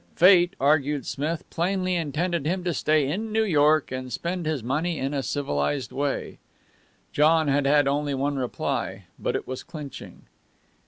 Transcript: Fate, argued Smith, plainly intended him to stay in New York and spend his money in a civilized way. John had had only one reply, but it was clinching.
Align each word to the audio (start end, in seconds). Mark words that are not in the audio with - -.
Fate, 0.15 0.55
argued 0.59 1.05
Smith, 1.05 1.47
plainly 1.51 1.93
intended 1.95 2.47
him 2.47 2.63
to 2.63 2.73
stay 2.73 3.07
in 3.07 3.31
New 3.31 3.43
York 3.43 3.91
and 3.91 4.11
spend 4.11 4.47
his 4.47 4.63
money 4.63 4.97
in 4.97 5.13
a 5.13 5.21
civilized 5.21 5.91
way. 5.91 6.39
John 7.11 7.47
had 7.47 7.67
had 7.67 7.87
only 7.87 8.15
one 8.15 8.35
reply, 8.39 9.03
but 9.19 9.35
it 9.35 9.47
was 9.47 9.61
clinching. 9.61 10.23